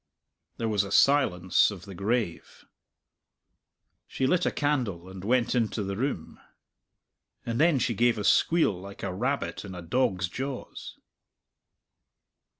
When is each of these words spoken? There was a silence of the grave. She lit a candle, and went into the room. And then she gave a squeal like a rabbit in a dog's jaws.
There 0.57 0.67
was 0.67 0.83
a 0.83 0.91
silence 0.91 1.69
of 1.69 1.85
the 1.85 1.93
grave. 1.93 2.65
She 4.07 4.25
lit 4.25 4.47
a 4.47 4.51
candle, 4.51 5.07
and 5.07 5.23
went 5.23 5.53
into 5.53 5.83
the 5.83 5.95
room. 5.95 6.39
And 7.45 7.59
then 7.59 7.77
she 7.77 7.93
gave 7.93 8.17
a 8.17 8.23
squeal 8.23 8.81
like 8.81 9.03
a 9.03 9.13
rabbit 9.13 9.63
in 9.63 9.75
a 9.75 9.83
dog's 9.83 10.27
jaws. 10.27 10.97